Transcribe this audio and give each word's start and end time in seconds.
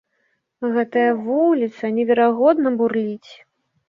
І 0.63 0.69
гэтая 0.77 1.03
вуліца 1.27 1.91
неверагодна 1.97 2.69
бурліць. 2.81 3.31